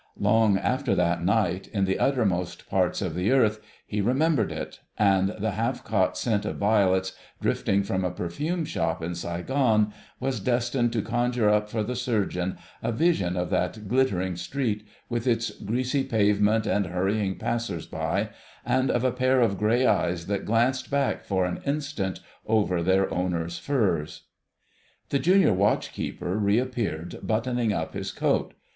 Long 0.17 0.57
after 0.57 0.95
that 0.95 1.23
night, 1.23 1.67
in 1.67 1.85
the 1.85 1.99
uttermost 1.99 2.67
parts 2.67 3.03
of 3.03 3.13
the 3.13 3.31
earth 3.31 3.59
he 3.85 4.01
remembered 4.01 4.51
it, 4.51 4.79
and 4.97 5.35
the 5.37 5.51
half 5.51 5.83
caught 5.83 6.17
scent 6.17 6.43
of 6.43 6.57
violets, 6.57 7.13
drifting 7.39 7.83
from 7.83 8.03
a 8.03 8.09
perfume 8.09 8.65
shop 8.65 9.03
in 9.03 9.13
Saigon, 9.13 9.93
was 10.19 10.39
destined 10.39 10.91
to 10.93 11.03
conjure 11.03 11.49
up 11.49 11.69
for 11.69 11.83
the 11.83 11.95
Surgeon 11.95 12.57
a 12.81 12.91
vision 12.91 13.37
of 13.37 13.51
that 13.51 13.87
glittering 13.87 14.35
street, 14.35 14.87
with 15.07 15.27
its 15.27 15.51
greasy 15.51 16.03
pavement 16.03 16.65
and 16.65 16.87
hurrying 16.87 17.35
passers 17.37 17.85
by, 17.85 18.29
and 18.65 18.89
of 18.89 19.03
a 19.03 19.11
pair 19.11 19.39
of 19.39 19.59
grey 19.59 19.85
eyes 19.85 20.25
that 20.25 20.45
glanced 20.45 20.89
back 20.89 21.23
for 21.23 21.45
an 21.45 21.61
instant 21.63 22.21
over 22.47 22.81
their 22.81 23.07
owner's 23.13 23.59
furs.... 23.59 24.23
The 25.09 25.19
Junior 25.19 25.53
Watch 25.53 25.93
keeper 25.93 26.39
reappeared, 26.39 27.19
buttoning 27.21 27.71
up 27.71 27.93
his 27.93 28.11
coat. 28.11 28.55